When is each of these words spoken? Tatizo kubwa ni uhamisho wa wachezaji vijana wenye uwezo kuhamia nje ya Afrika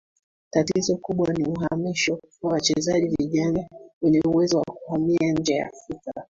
Tatizo 0.49 0.97
kubwa 0.97 1.33
ni 1.33 1.45
uhamisho 1.45 2.19
wa 2.41 2.51
wachezaji 2.53 3.15
vijana 3.19 3.67
wenye 4.01 4.21
uwezo 4.25 4.61
kuhamia 4.61 5.31
nje 5.33 5.53
ya 5.53 5.67
Afrika 5.67 6.11